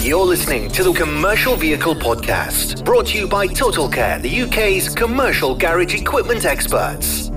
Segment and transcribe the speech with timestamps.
[0.00, 5.56] You're listening to the Commercial Vehicle Podcast, brought to you by Totalkare, the UK's commercial
[5.56, 7.30] garage equipment experts.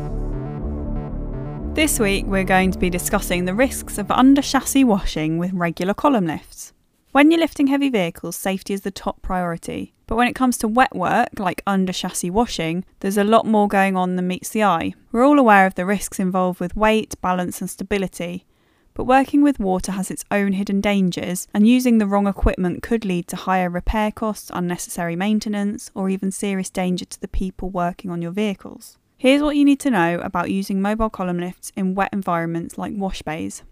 [1.73, 5.95] This week, we're going to be discussing the risks of under chassis washing with regular
[5.95, 6.71] column lifts.
[7.11, 9.93] When you're lifting heavy vehicles, safety is the top priority.
[10.05, 13.67] But when it comes to wet work, like under chassis washing, there's a lot more
[13.67, 14.93] going on than meets the eye.
[15.11, 18.45] We're all aware of the risks involved with weight, balance, and stability.
[18.93, 23.05] But working with water has its own hidden dangers, and using the wrong equipment could
[23.05, 28.11] lead to higher repair costs, unnecessary maintenance, or even serious danger to the people working
[28.11, 28.97] on your vehicles.
[29.17, 32.93] Here's what you need to know about using mobile column lifts in wet environments like
[32.95, 33.63] wash bays.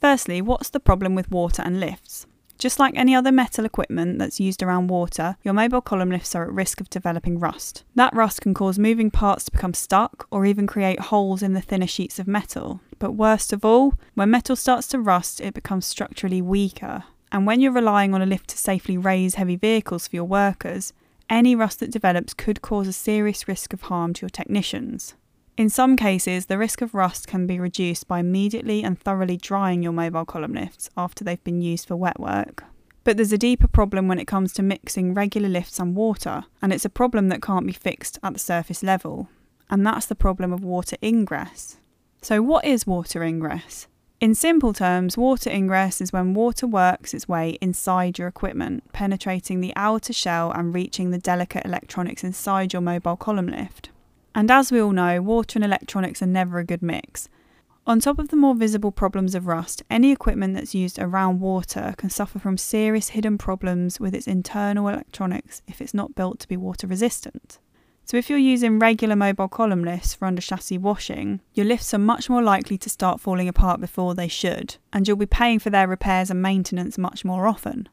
[0.00, 2.26] Firstly, what's the problem with water and lifts?
[2.58, 6.44] Just like any other metal equipment that's used around water, your mobile column lifts are
[6.44, 7.84] at risk of developing rust.
[7.94, 11.60] That rust can cause moving parts to become stuck or even create holes in the
[11.60, 12.80] thinner sheets of metal.
[12.98, 17.04] But worst of all, when metal starts to rust, it becomes structurally weaker.
[17.30, 20.92] And when you're relying on a lift to safely raise heavy vehicles for your workers,
[21.28, 25.14] any rust that develops could cause a serious risk of harm to your technicians.
[25.56, 29.82] In some cases, the risk of rust can be reduced by immediately and thoroughly drying
[29.82, 32.64] your mobile column lifts after they've been used for wet work.
[33.04, 36.74] But there's a deeper problem when it comes to mixing regular lifts and water, and
[36.74, 39.28] it's a problem that can't be fixed at the surface level.
[39.70, 41.78] And that's the problem of water ingress.
[42.20, 43.86] So, what is water ingress?
[44.20, 49.60] In simple terms, water ingress is when water works its way inside your equipment, penetrating
[49.60, 53.90] the outer shell and reaching the delicate electronics inside your mobile column lift.
[54.36, 57.30] And as we all know, water and electronics are never a good mix.
[57.86, 61.94] On top of the more visible problems of rust, any equipment that's used around water
[61.96, 66.48] can suffer from serious hidden problems with its internal electronics if it's not built to
[66.48, 67.58] be water resistant.
[68.04, 71.98] So, if you're using regular mobile column lifts for under chassis washing, your lifts are
[71.98, 75.70] much more likely to start falling apart before they should, and you'll be paying for
[75.70, 77.88] their repairs and maintenance much more often.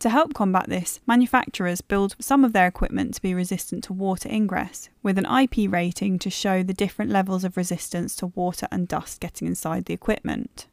[0.00, 4.28] To help combat this, manufacturers build some of their equipment to be resistant to water
[4.28, 8.86] ingress, with an IP rating to show the different levels of resistance to water and
[8.86, 10.66] dust getting inside the equipment.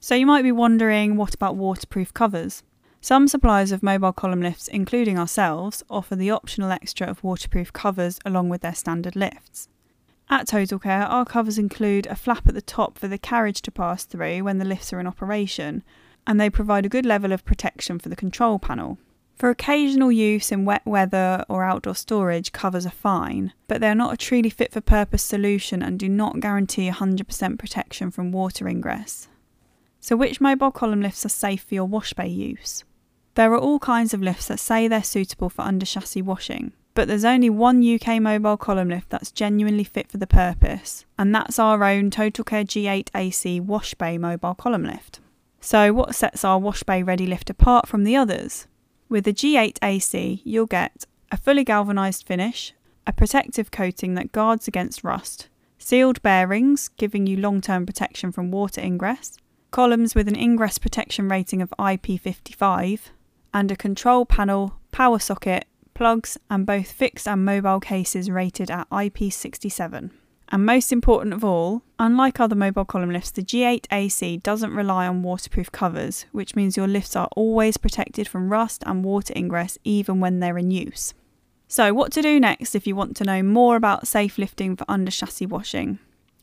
[0.00, 2.62] So you might be wondering what about waterproof covers?
[3.00, 8.18] Some suppliers of mobile column lifts, including ourselves, offer the optional extra of waterproof covers
[8.24, 9.68] along with their standard lifts.
[10.30, 14.04] At Totalkare, our covers include a flap at the top for the carriage to pass
[14.04, 15.82] through when the lifts are in operation,
[16.26, 18.98] and they provide a good level of protection for the control panel.
[19.34, 23.94] For occasional use in wet weather or outdoor storage, covers are fine, but they are
[23.94, 28.68] not a truly fit for purpose solution and do not guarantee 100% protection from water
[28.68, 29.28] ingress.
[29.98, 32.84] So, which mobile column lifts are safe for your wash bay use?
[33.34, 37.08] There are all kinds of lifts that say they're suitable for under chassis washing, but
[37.08, 41.58] there's only one UK mobile column lift that's genuinely fit for the purpose, and that's
[41.58, 45.18] our own Totalkare G8 AC wash bay mobile column lift.
[45.64, 48.66] So, what sets our wash bay ready lift apart from the others?
[49.08, 52.74] With the G8 AC, you'll get a fully galvanised finish,
[53.06, 55.48] a protective coating that guards against rust,
[55.78, 59.38] sealed bearings giving you long term protection from water ingress,
[59.70, 63.00] columns with an ingress protection rating of IP55,
[63.54, 65.64] and a control panel, power socket,
[65.94, 70.10] plugs, and both fixed and mobile cases rated at IP67.
[70.48, 75.06] And most important of all, unlike other mobile column lifts, the G8 AC doesn't rely
[75.06, 79.78] on waterproof covers, which means your lifts are always protected from rust and water ingress
[79.84, 81.14] even when they're in use.
[81.66, 84.84] So, what to do next if you want to know more about safe lifting for
[84.86, 85.98] under chassis washing?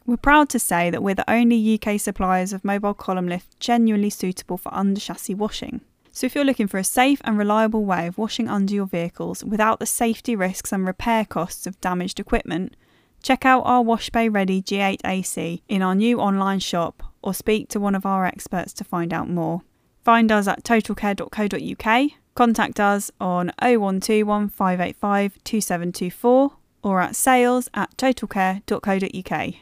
[0.06, 4.10] We're proud to say that we're the only UK suppliers of mobile column lift genuinely
[4.10, 5.82] suitable for under chassis washing.
[6.12, 9.44] So, if you're looking for a safe and reliable way of washing under your vehicles
[9.46, 12.76] without the safety risks and repair costs of damaged equipment,
[13.22, 17.70] Check out our Wash Bay Ready G8 AC in our new online shop or speak
[17.70, 19.62] to one of our experts to find out more.
[20.04, 26.52] Find us at totalkare.co.uk, contact us on 0121 585 2724
[26.84, 29.54] or at sales at totalkare.co.uk.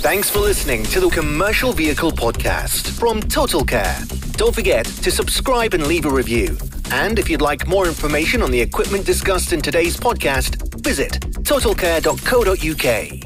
[0.00, 4.36] Thanks for listening to the Commercial Vehicle Podcast from Totalkare.
[4.36, 6.56] Don't forget to subscribe and leave a review.
[6.90, 13.23] And if you'd like more information on the equipment discussed in today's podcast, visit totalkare.co.uk.